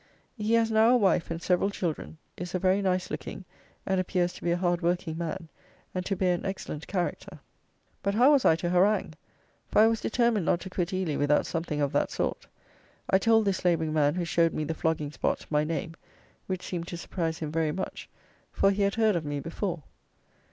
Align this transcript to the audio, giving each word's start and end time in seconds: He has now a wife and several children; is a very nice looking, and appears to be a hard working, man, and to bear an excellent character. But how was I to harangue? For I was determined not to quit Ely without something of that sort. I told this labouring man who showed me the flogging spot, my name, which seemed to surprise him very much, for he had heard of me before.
He 0.35 0.53
has 0.53 0.71
now 0.71 0.89
a 0.89 0.97
wife 0.97 1.29
and 1.29 1.39
several 1.39 1.69
children; 1.69 2.17
is 2.35 2.55
a 2.55 2.59
very 2.59 2.81
nice 2.81 3.11
looking, 3.11 3.45
and 3.85 3.99
appears 3.99 4.33
to 4.33 4.41
be 4.43 4.49
a 4.49 4.57
hard 4.57 4.81
working, 4.81 5.15
man, 5.15 5.47
and 5.93 6.03
to 6.07 6.15
bear 6.15 6.33
an 6.33 6.43
excellent 6.43 6.87
character. 6.87 7.39
But 8.01 8.15
how 8.15 8.31
was 8.31 8.43
I 8.43 8.55
to 8.55 8.71
harangue? 8.71 9.13
For 9.67 9.77
I 9.79 9.85
was 9.85 10.01
determined 10.01 10.47
not 10.47 10.59
to 10.61 10.71
quit 10.71 10.91
Ely 10.91 11.17
without 11.17 11.45
something 11.45 11.81
of 11.81 11.91
that 11.93 12.09
sort. 12.09 12.47
I 13.11 13.19
told 13.19 13.45
this 13.45 13.63
labouring 13.63 13.93
man 13.93 14.15
who 14.15 14.25
showed 14.25 14.55
me 14.55 14.63
the 14.63 14.73
flogging 14.73 15.11
spot, 15.11 15.45
my 15.51 15.63
name, 15.63 15.93
which 16.47 16.63
seemed 16.65 16.87
to 16.87 16.97
surprise 16.97 17.37
him 17.37 17.51
very 17.51 17.71
much, 17.71 18.09
for 18.51 18.71
he 18.71 18.81
had 18.81 18.95
heard 18.95 19.15
of 19.15 19.23
me 19.23 19.39
before. 19.39 19.83